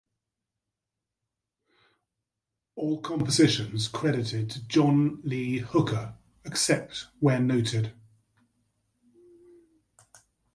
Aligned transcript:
All 2.75 2.99
compositions 3.01 3.87
credited 3.87 4.49
to 4.49 4.67
John 4.67 5.19
Lee 5.21 5.59
Hooker 5.59 6.15
except 6.43 7.05
where 7.19 7.39
noted 7.39 7.93